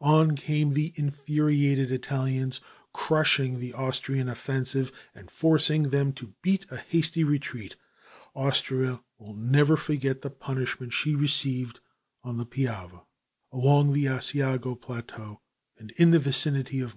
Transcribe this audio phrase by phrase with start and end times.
[0.00, 2.60] On came the infuriated Italians,
[2.92, 7.74] crushing the Austrian offensive and forcing them to beat a hasty retreat.
[8.36, 11.80] Austria will never forget the punishment she received
[12.22, 13.04] on the Piave (pee ah vuh),
[13.52, 15.40] along the Asiago plateau,
[15.76, 16.92] and in the vicinity of Monta Grappa.